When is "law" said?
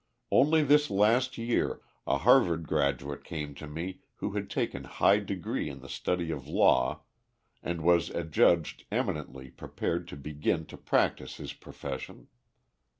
6.47-7.03